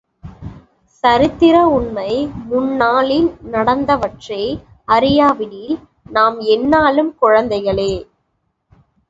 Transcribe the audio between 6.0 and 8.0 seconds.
நாம் என்னாளும் குழந்தைகளே.